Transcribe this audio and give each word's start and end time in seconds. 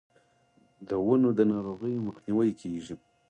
د 0.87 0.91
ونو 1.05 1.29
د 1.37 1.39
ناروغیو 1.51 2.05
مخنیوی 2.07 2.51
کیږي. 2.61 2.95